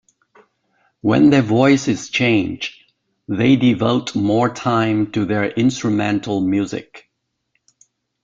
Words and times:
When 1.01 1.29
their 1.29 1.43
voices 1.43 2.09
change, 2.09 2.87
they 3.27 3.55
devote 3.55 4.15
more 4.15 4.51
time 4.51 5.11
to 5.11 5.25
their 5.25 5.51
instrumental 5.51 6.39
music. 6.41 7.07